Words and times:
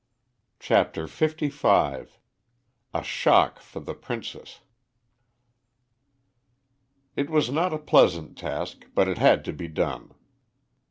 CHAPTER 0.59 1.03
LV 1.05 2.09
A 2.91 3.03
SHOCK 3.03 3.59
FOR 3.59 3.79
THE 3.81 3.93
PRINCESS 3.93 4.61
It 7.15 7.29
was 7.29 7.51
not 7.51 7.71
a 7.71 7.77
pleasant 7.77 8.35
task, 8.35 8.85
but 8.95 9.07
it 9.07 9.19
had 9.19 9.45
to 9.45 9.53
be 9.53 9.67
done. 9.67 10.15